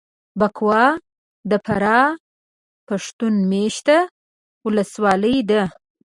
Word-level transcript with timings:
بکوا 0.39 0.83
دفراه 1.51 2.07
پښتون 2.87 3.33
مېشته 3.51 3.95
ولسوالي 4.65 5.37
ده 5.49 5.61